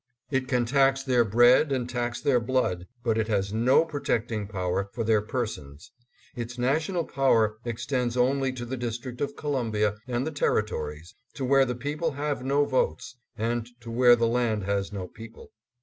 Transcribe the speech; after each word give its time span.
It 0.31 0.47
can 0.47 0.65
tax 0.65 1.03
their 1.03 1.23
bread 1.23 1.71
and 1.71 1.87
tax 1.87 2.19
their 2.21 2.39
blood, 2.39 2.87
but 3.03 3.19
it 3.19 3.27
has 3.27 3.53
no 3.53 3.85
pro 3.85 3.99
tecting 3.99 4.49
power 4.49 4.89
for 4.93 5.03
their 5.03 5.21
persons. 5.21 5.91
Its 6.35 6.57
national 6.57 7.03
power 7.03 7.59
660 7.65 7.65
ADDKESS 7.67 7.87
AT 7.91 7.97
LINCOLN 8.19 8.37
HALL. 8.39 8.41
extends 8.41 8.41
only 8.41 8.53
to 8.57 8.65
the 8.65 8.83
District 8.85 9.21
of 9.21 9.35
Columbia 9.35 9.95
and 10.07 10.25
the 10.25 10.31
Terri 10.31 10.65
tories— 10.65 11.13
to 11.35 11.45
where 11.45 11.65
the 11.65 11.75
people 11.75 12.13
have 12.13 12.43
no 12.43 12.65
votes, 12.65 13.17
and 13.37 13.69
to 13.81 13.91
where 13.91 14.15
the 14.15 14.25
land 14.25 14.63
has 14.63 14.91
no 14.91 15.07
people. 15.07 15.51